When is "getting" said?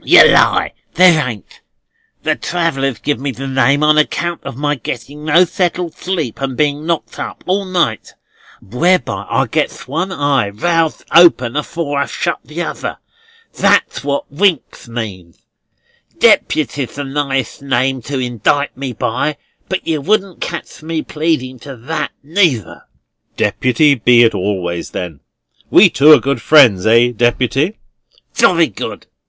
4.73-5.23